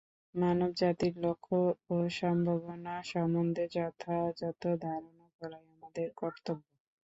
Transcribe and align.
মানবজাতির 0.35 1.13
লক্ষ্য 1.19 1.57
ও 1.89 1.95
সম্ভাবনা 2.13 2.93
সম্বন্ধে 3.05 3.63
যথাযথ 3.75 4.41
ধারণা 4.83 5.27
করাই 5.37 5.65
আমাদের 5.73 6.07
কর্তব্য। 6.19 6.63